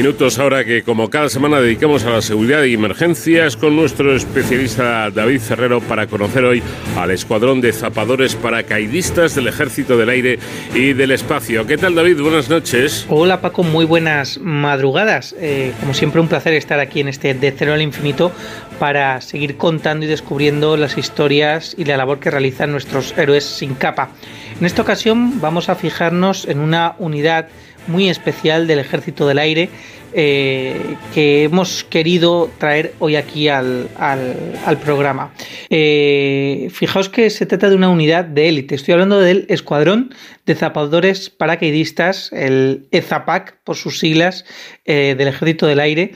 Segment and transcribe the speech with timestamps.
[0.00, 5.10] Minutos ahora que como cada semana dedicamos a la seguridad y emergencias con nuestro especialista
[5.10, 6.62] David Ferrero para conocer hoy
[6.96, 10.38] al escuadrón de zapadores paracaidistas del Ejército del Aire
[10.74, 11.66] y del Espacio.
[11.66, 12.18] ¿Qué tal David?
[12.18, 13.04] Buenas noches.
[13.10, 15.36] Hola Paco, muy buenas madrugadas.
[15.38, 18.32] Eh, como siempre un placer estar aquí en este De Cero al Infinito
[18.78, 23.74] para seguir contando y descubriendo las historias y la labor que realizan nuestros héroes sin
[23.74, 24.08] capa.
[24.58, 27.48] En esta ocasión vamos a fijarnos en una unidad
[27.86, 29.70] muy especial del Ejército del Aire
[30.12, 33.88] eh, que hemos querido traer hoy aquí al,
[34.82, 35.32] programa.
[35.68, 38.74] Eh, fijaos que se trata de una unidad de élite.
[38.74, 40.12] Estoy hablando del Escuadrón
[40.46, 44.44] de Zapadores Paracaidistas, el EZAPAC por sus siglas,
[44.84, 46.12] eh, del Ejército del Aire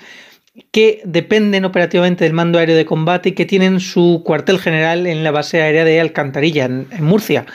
[0.70, 5.24] que dependen operativamente del mando aéreo de combate y que tienen su cuartel general en
[5.24, 7.46] la base aérea de Alcantarilla, en, Murcia.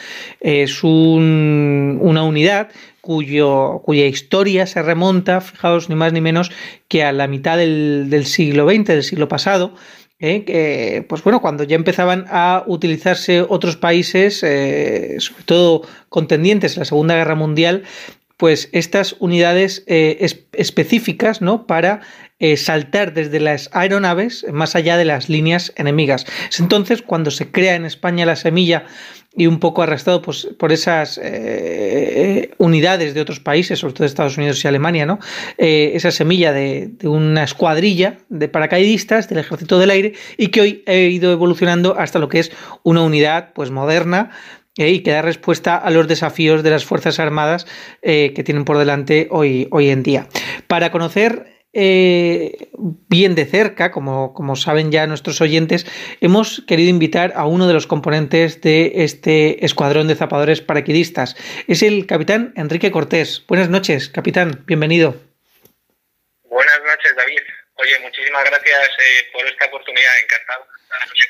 [0.42, 6.52] Es una unidad cuyo, cuya historia se remonta, fijaos, ni más ni menos
[6.90, 9.74] que a la mitad del, siglo XX, del siglo pasado,
[10.20, 11.06] ¿eh?
[11.08, 16.86] pues bueno, cuando ya empezaban a utilizarse otros países, eh, sobre todo contendientes en la
[16.86, 17.84] Segunda Guerra Mundial,
[18.40, 21.68] pues estas unidades eh, específicas ¿no?
[21.68, 22.00] para
[22.56, 26.26] saltar desde las aeronaves más allá de las líneas enemigas.
[26.50, 28.86] Es entonces cuando se crea en España la semilla
[29.36, 34.06] y un poco arrastrado pues, por esas eh, eh, unidades de otros países, sobre todo
[34.06, 35.20] Estados Unidos y Alemania, ¿no?
[35.58, 40.84] Eh, esa semilla de, una escuadrilla de paracaidistas del Ejército del Aire y que hoy
[40.88, 42.52] ha ido evolucionando hasta lo que es
[42.84, 44.32] una unidad pues, moderna
[44.76, 47.68] y que da respuesta a los desafíos de las Fuerzas Armadas
[48.02, 50.28] que tienen por delante hoy, hoy en día.
[50.68, 52.70] Para conocer eh,
[53.08, 55.86] bien de cerca, como, como, saben ya nuestros oyentes,
[56.22, 61.36] hemos querido invitar a uno de los componentes de este escuadrón de zapadores paraquidistas.
[61.68, 63.46] Es el capitán Enrique Cortés.
[63.48, 65.16] Buenas noches, capitán, bienvenido.
[66.44, 67.42] Buenas noches, David.
[67.76, 70.12] Oye, muchísimas gracias eh, por esta oportunidad.
[70.24, 71.22] Encantado de estar aquí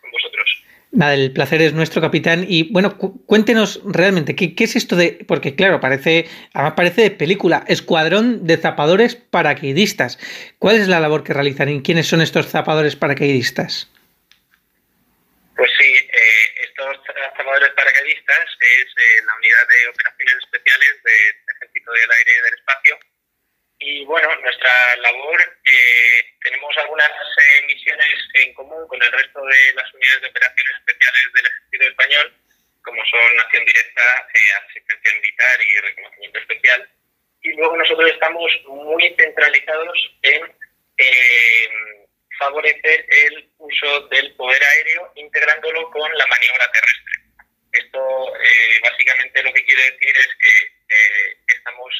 [0.00, 0.63] con vosotros.
[0.94, 2.46] Nada, el placer es nuestro, capitán.
[2.48, 2.96] Y bueno,
[3.26, 5.24] cuéntenos realmente, ¿qué, es esto de.?
[5.26, 6.28] Porque, claro, parece.
[6.52, 7.64] Además, parece de película.
[7.66, 10.18] Escuadrón de zapadores paracaidistas.
[10.60, 13.90] ¿Cuál es la labor que realizan y quiénes son estos zapadores paracaidistas?
[15.56, 16.96] Pues sí, eh, estos
[17.36, 22.54] zapadores paracaidistas es eh, la unidad de operaciones especiales del Ejército del Aire y del
[22.54, 22.98] Espacio
[23.86, 29.74] y bueno, nuestra labor, eh, tenemos algunas eh, misiones en común con el resto de
[29.74, 32.34] las unidades de operaciones especiales del Ejército Español,
[32.82, 36.88] como son acción directa, eh, asistencia militar y reconocimiento especial.
[37.42, 40.42] Y luego estamos muy centralizados en
[42.38, 47.14] favorecer el uso del poder aéreo integrándolo con la maniobra terrestre.
[47.72, 48.32] Esto
[48.82, 51.92] básicamente lo que quiere decir es que estamos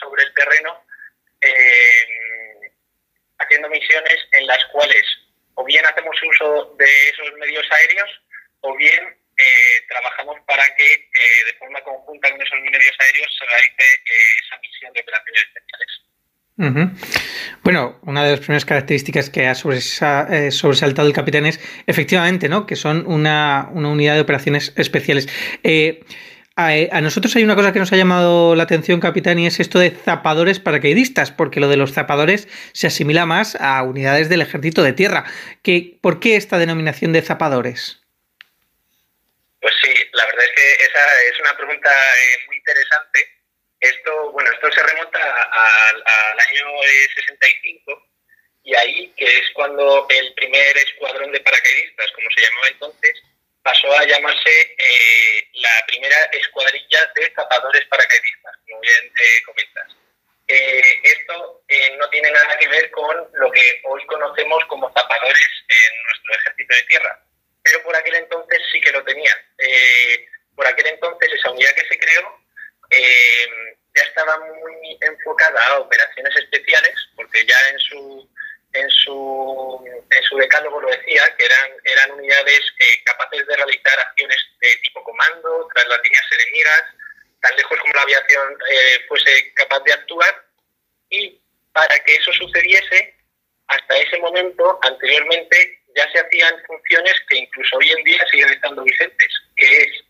[0.00, 0.84] sobre el terreno
[1.42, 2.72] eh,
[3.38, 5.02] haciendo misiones en las cuales
[5.54, 8.10] o bien hacemos uso de esos medios aéreos
[8.60, 13.44] o bien eh, trabajamos para que eh, de forma conjunta con esos medios aéreos se
[13.46, 14.02] realice
[14.46, 16.00] esa misión de operaciones especiales.
[17.72, 22.66] Bueno, una de las primeras características que ha sobresaltado el capitán es efectivamente, ¿no?
[22.66, 25.26] Que son una, una unidad de operaciones especiales.
[25.62, 26.04] Eh,
[26.54, 29.78] a, nosotros hay una cosa que nos ha llamado la atención, capitán, y es esto
[29.78, 34.82] de zapadores paracaidistas, porque lo de los zapadores se asimila más a unidades del ejército
[34.82, 35.24] de tierra.
[35.62, 38.02] ¿Qué, ¿Por qué esta denominación de zapadores?
[39.62, 43.31] Pues sí, la verdad es que esa es una pregunta eh, muy interesante.
[43.82, 46.66] Esto, bueno, esto se remonta al año
[47.16, 48.12] 65 eh,
[48.62, 53.22] y ahí, que es cuando el primer escuadrón de paracaidistas, como se llamaba entonces,
[53.62, 59.96] pasó a llamarse eh, la primera escuadrilla de zapadores paracaidistas, como bien eh, comentas.
[60.46, 61.62] Eh, esto
[61.98, 66.74] no tiene nada que ver con lo que hoy conocemos como zapadores en nuestro ejército
[66.74, 67.24] de tierra,
[67.62, 69.32] pero por aquel entonces sí que lo tenía.
[70.54, 72.38] por aquel entonces esa unidad que se creó
[73.94, 78.28] ya estaba muy enfocada operaciones especiales, porque ya en su
[78.74, 83.98] en su, en su decálogo lo decía, que eran, eran unidades eh, capaces de realizar
[84.00, 86.82] acciones de tipo comando tras las líneas enemigas,
[87.40, 90.44] tan lejos como la aviación eh, fuese capaz de actuar.
[91.10, 91.38] Y
[91.72, 93.14] para que eso sucediese,
[93.66, 98.82] hasta ese momento, anteriormente, ya se hacían funciones que incluso hoy en día siguen estando
[98.82, 100.04] vigentes, que es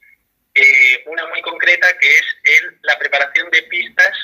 [0.54, 4.16] eh, una muy concreta, que es el, la preparación de pistas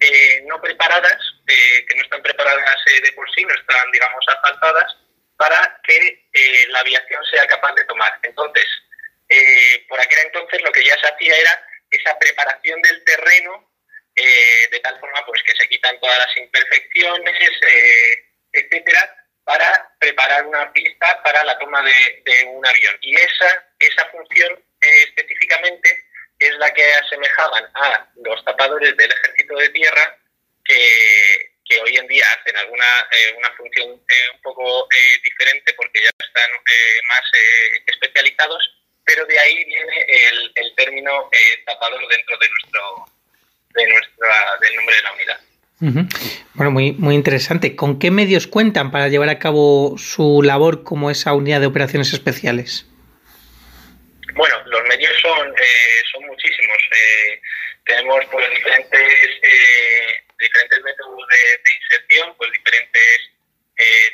[0.00, 4.24] eh, no preparadas, eh, que no están preparadas eh, de por sí, no están, digamos,
[4.28, 4.96] asfaltadas,
[5.36, 6.28] para que
[6.68, 8.18] la aviación sea capaz de tomar.
[8.22, 8.66] Entonces,
[9.88, 13.70] por aquel entonces lo que ya se hacía era esa preparación del terreno
[14.16, 17.36] de tal forma pues que se quitan todas las imperfecciones,
[18.52, 22.98] etcétera, para preparar una pista para la toma de, un avión.
[23.00, 26.04] Y esa, esa función específicamente
[26.38, 30.18] es la que asemejaban a los tapadores del ejército de tierra
[30.64, 32.86] que, que hoy en día hacen alguna
[33.36, 34.88] una función un poco
[35.22, 36.50] diferente porque ya están
[37.08, 37.22] más
[37.86, 38.62] especializados,
[39.04, 41.30] pero de ahí viene el, el término
[41.66, 43.18] tapador dentro de nuestro
[43.74, 45.40] de nuestra, del nombre de la unidad.
[46.54, 47.76] Bueno, muy, muy interesante.
[47.76, 52.12] ¿Con qué medios cuentan para llevar a cabo su labor como esa unidad de operaciones
[52.12, 52.86] especiales?
[54.34, 56.78] Bueno, los medios son, eh, son muchísimos.
[56.90, 57.40] Eh,
[57.88, 63.30] tenemos pues diferentes eh, diferentes métodos de, inserción, pues diferentes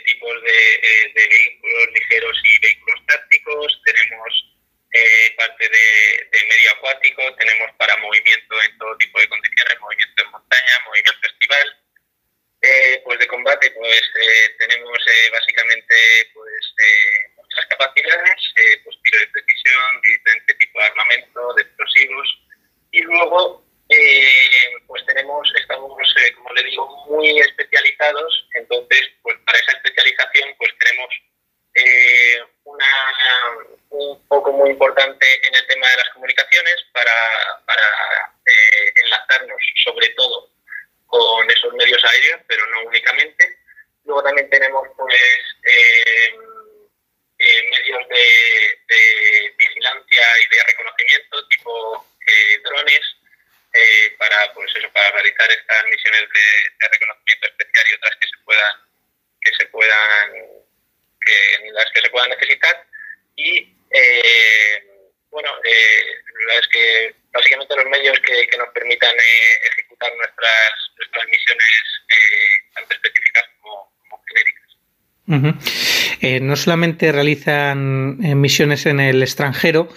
[0.05, 3.83] tipos de, de, vehículos ligeros y vehículos tácticos.
[3.85, 4.55] Tenemos
[4.95, 10.31] eh, parte de, medio acuático, tenemos para movimiento en todo tipo de condiciones, movimiento en
[10.31, 11.79] montaña, movimiento estival.
[12.63, 14.99] Eh, pues de combate pues eh, tenemos
[15.33, 15.95] básicamente
[16.33, 16.75] pues
[17.37, 18.41] muchas capacidades,
[18.85, 22.39] pues tiro de precisión, diferente tipo de armamento, de explosivos
[22.93, 23.67] y luego
[24.87, 25.99] pues tenemos, estamos
[26.37, 31.11] como le digo muy especializados, entonces pues para esa especialización pues tenemos
[32.65, 32.87] una,
[33.91, 37.13] un poco muy importante en el tema de las comunicaciones para,
[38.47, 40.51] eh, enlazarnos sobre todo
[41.07, 43.59] con esos medios aéreos, pero no únicamente.
[44.05, 45.15] Luego también tenemos pues
[45.65, 46.35] eh,
[47.39, 52.07] eh, medios de, vigilancia y de reconocimiento tipo
[52.65, 53.01] drones
[54.19, 55.51] para pues eso para realizar
[56.21, 58.75] de, reconocimiento especial y otras que se puedan
[59.41, 60.33] que se puedan
[61.21, 62.87] que, las que se puedan necesitar
[63.37, 64.95] y eh,
[65.35, 71.67] bueno, eh, es que básicamente los medios que, nos permitan eh, ejecutar nuestras, nuestras misiones
[72.09, 73.91] eh, tanto específicas como,
[74.29, 75.84] genéricas.
[76.41, 79.89] No solamente realizan misiones en el extrangero,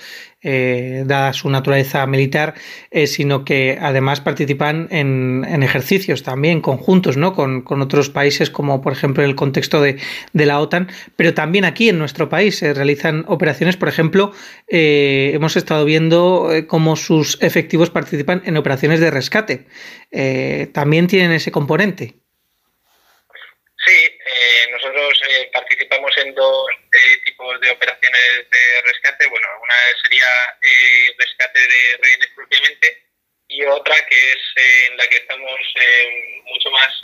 [0.44, 2.53] eh, dada su naturaleza militar,
[2.91, 7.33] eh, sino que además participan en, ejercicios también conjuntos ¿no?
[7.33, 9.97] Con, otros países, como por ejemplo en el contexto de,
[10.33, 14.31] la OTAN, pero también aquí en nuestro país se realizan operaciones, por ejemplo,
[14.68, 19.65] eh, hemos estado viendo cómo sus efectivos participan en operaciones de rescate.
[20.71, 22.13] también tienen ese componente.
[23.85, 23.97] Sí,
[24.71, 25.19] nosotros
[25.51, 26.68] participamos en dos
[27.57, 29.27] tipos de operaciones de rescate.
[29.27, 30.27] Bueno, una sería
[30.62, 33.04] eh, rescate de rehenes propiamente
[33.50, 37.01] y otra que es eh, en la que estamos eh, mucho más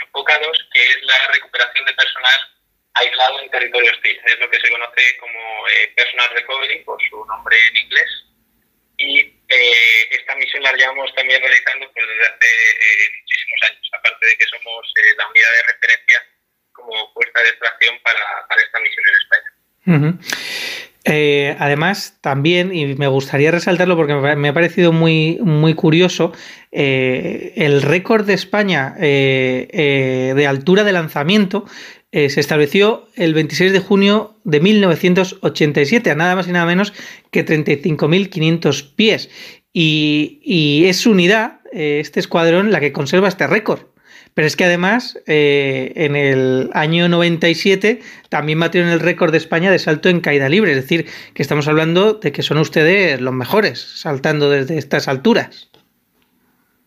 [0.00, 2.48] enfocados, que es la recuperación de personal
[2.94, 4.20] aislado en territorio hostil.
[4.26, 5.64] Es lo que se conoce como
[5.96, 8.10] personal recovery, por su nombre en inglés.
[8.98, 9.34] Y
[10.10, 14.92] esta misión la llevamos también realizando pues, desde hace muchísimos años, aparte de que somos
[15.16, 16.26] la unidad de referencia
[16.72, 19.51] como puesta de extracción para, para esta misión en España.
[21.04, 26.32] Eh, además, también, y me gustaría resaltarlo porque me ha parecido muy, muy curioso,
[26.70, 31.64] eh, el récord de España eh, de altura de lanzamiento
[32.14, 36.92] se estableció el 26 de junio de 1987, a nada más y nada menos
[37.30, 39.30] que 35.500 pies.
[39.72, 43.91] Y, es unidad, este escuadrón, la que conserva este récord.
[44.34, 49.70] Pero es que además, eh, en el año 97 también batieron el récord de España
[49.70, 50.72] de salto en caída libre.
[50.72, 55.68] Es decir, que estamos hablando de que son ustedes los mejores saltando desde estas alturas.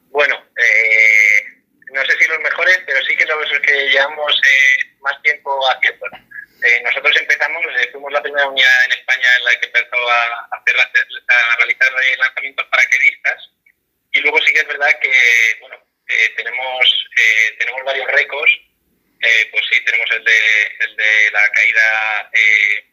[0.10, 1.62] Bueno, eh,
[1.94, 6.06] no sé si los mejores, pero sí que los que llevamos eh, más tiempo haciendo.
[6.84, 11.58] nosotros empezamos, fuimos la primera unidad en España en la que empezó a, hacer, a
[11.58, 13.52] realizar lanzamientos paraquedistas.
[14.14, 15.12] Y luego sí que es verdad que,
[15.60, 15.76] bueno,
[16.08, 18.52] eh, tenemos, eh, tenemos varios récords.
[19.22, 22.32] Eh, pues sí, tenemos el de, el de la caída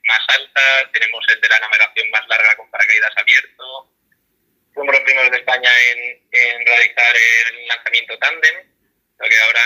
[0.05, 3.91] más alta, tenemos el de la navegación más larga con paracaídas abierto.
[4.73, 8.55] Fuimos los primeros de España en, en realizar el lanzamiento tándem,
[9.19, 9.61] lo que ahora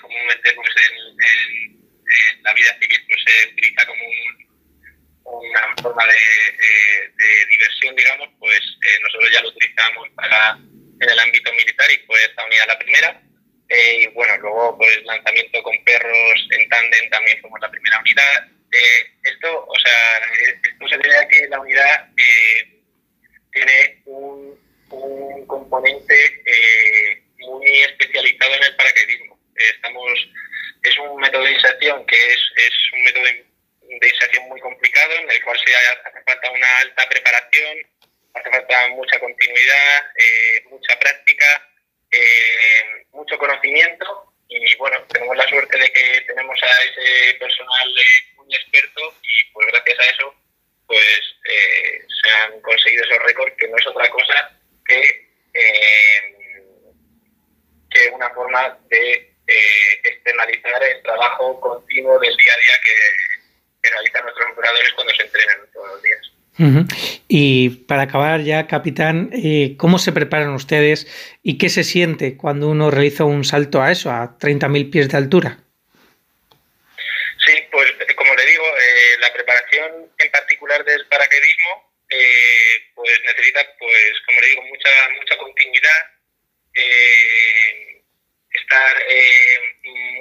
[0.00, 4.04] comúnmente pues en, la vida civil pues, se utiliza como
[5.24, 8.60] una forma de, de, diversión, digamos, pues
[9.02, 10.58] nosotros ya lo utilizamos para
[11.00, 13.22] en el ámbito militar y fue esta unidad la primera.
[13.70, 18.48] Eh, y bueno, luego pues lanzamiento con perros en tándem también fuimos la primera unidad.
[18.72, 20.20] Eh, esto, o sea,
[20.64, 22.82] esto se debe a que la unidad eh,
[23.52, 24.58] tiene un,
[24.90, 26.14] un componente
[27.38, 29.38] muy especializado en el paracaidismo.
[29.54, 30.28] Estamos,
[30.82, 35.30] es un método de inserción que es, es un método de inserción muy complicado en
[35.30, 37.78] el cual se hace falta una alta preparación,
[38.34, 41.69] hace falta mucha continuidad, eh, mucha práctica
[42.10, 47.94] eh, mucho conocimiento y bueno, tenemos la suerte de que tenemos a ese personal
[48.36, 50.34] muy experto y pues gracias a eso
[50.86, 55.28] pues se han conseguido esos récords que no es otra cosa que,
[57.90, 59.32] que una forma de
[60.02, 62.94] externalizar el trabajo continuo del día a día que,
[63.82, 66.02] que realizan nuestros operadores cuando se entrenan todos los
[67.28, 71.06] Y para acabar ya, capitán, eh, ¿cómo se preparan ustedes
[71.42, 75.16] y qué se siente cuando uno realiza un salto a eso, a 30.000 pies de
[75.16, 75.58] altura?
[77.46, 83.60] Sí, pues como le digo, eh, la preparación en particular del paracaidismo eh, pues necesita,
[83.78, 86.00] pues como le digo, mucha mucha continuidad,
[88.52, 88.96] estar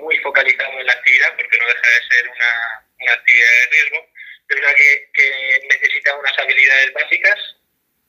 [0.01, 4.09] muy focalizado en la actividad porque no deja de ser una, actividad de riesgo
[4.49, 7.55] es verdad que, necesita unas habilidades básicas,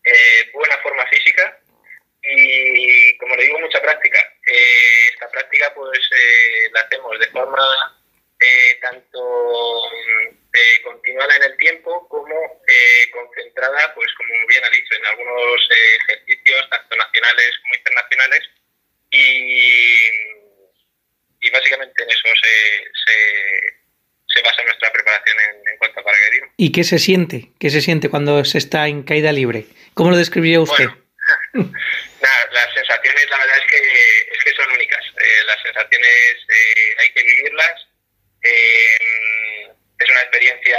[0.04, 1.58] eh, buena forma física
[2.22, 4.18] y, como le digo, mucha práctica.
[4.46, 7.96] Eh, esta práctica pues eh, la hacemos de forma
[8.80, 9.90] tanto
[10.82, 12.62] continuada en el tiempo como
[13.12, 15.68] concentrada, pues como bien ha dicho, en algunos
[16.08, 18.40] ejercicios tanto nacionales como internacionales
[19.10, 19.94] y,
[21.40, 23.80] y básicamente en eso se
[24.32, 26.52] se basa nuestra preparación en, cuanto a paracaidismo.
[26.56, 27.50] ¿Y qué se siente?
[27.58, 29.66] ¿Qué se siente cuando se está en caída libre?
[29.94, 30.86] ¿Cómo lo describiría usted?
[31.52, 33.78] nada, las sensaciones la verdad es que,
[34.32, 35.04] es que son únicas.
[35.06, 37.88] Eh, las sensaciones eh, hay que vivirlas.
[38.42, 39.68] Eh,
[39.98, 40.78] es una experiencia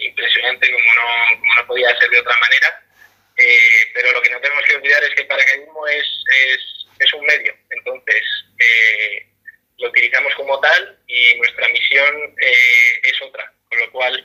[0.00, 2.82] impresionante como no, como no podía ser de otra manera.
[3.94, 6.06] pero lo que no tenemos que olvidar es que el paracaidismo es,
[6.44, 6.60] es,
[6.98, 7.54] es un medio.
[7.70, 8.22] Entonces,
[9.82, 14.16] lo utilizamos como tal y nuestra misión eh, es otra, con lo cual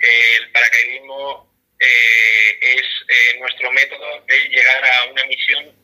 [0.00, 5.74] eh, el paracaidismo eh, es nuestro método de llegar a una misión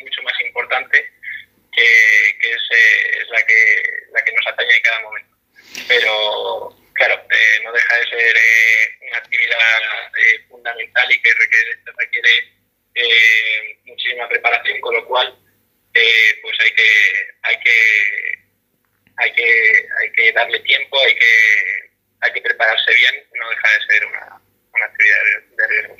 [0.00, 1.12] mucho más importante
[1.72, 1.82] que,
[2.40, 3.82] es, la, que,
[4.12, 5.36] la que nos atañe en cada momento.
[5.86, 7.22] Pero claro,
[8.18, 8.36] ser
[9.08, 9.58] una actividad
[10.48, 12.58] fundamental y que requiere
[13.84, 15.38] muchísima preparación, con lo cual
[16.42, 16.90] pues hay que,
[17.42, 18.38] hay que
[19.16, 23.86] hay que hay que darle tiempo, hay que hay que prepararse bien, no deja de
[23.86, 24.40] ser una,
[24.72, 25.18] una actividad
[25.56, 25.96] de riesgo.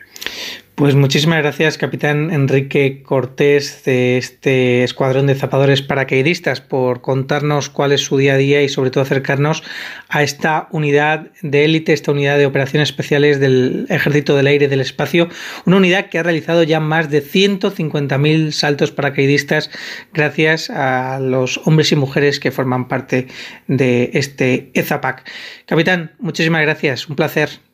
[0.79, 7.91] Pues muchísimas gracias, capitán Enrique Cortés, de este escuadrón de zapadores paracaidistas, por contarnos cuál
[7.91, 9.65] es su día a día y sobre todo acercarnos
[10.09, 14.69] a esta unidad de élite, esta unidad de operaciones especiales del Ejército del Aire y
[14.69, 15.29] del Espacio,
[15.67, 19.73] una unidad que ha realizado ya más de 150.000 saltos paracaidistas
[20.15, 23.27] gracias a los hombres y mujeres que forman parte
[23.67, 25.29] de este EZAPAC.
[25.67, 27.68] Capitán, muchísimas gracias, un placer.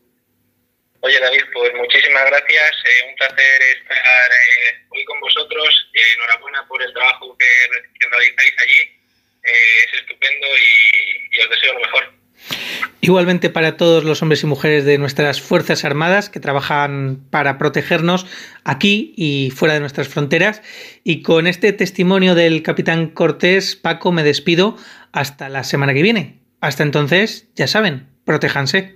[1.04, 6.66] Oye David, pues muchísimas gracias, eh, un placer estar eh, hoy con vosotros, eh, enhorabuena
[6.66, 8.96] por el trabajo que, realizáis allí,
[9.42, 12.12] es estupendo y, os deseo lo mejor.
[13.02, 18.24] Igualmente para todos los hombres y mujeres de nuestras Fuerzas Armadas que trabajan para protegernos
[18.64, 20.62] aquí y fuera de nuestras fronteras.
[21.04, 24.78] Y con este testimonio del capitán Cortés, Paco, me despido
[25.12, 26.38] hasta la semana que viene.
[26.62, 28.92] Hasta entonces, ya saben, protéjanse.